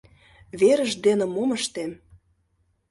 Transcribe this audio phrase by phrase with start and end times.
[0.59, 1.91] —Верышт дене мом ыштем?..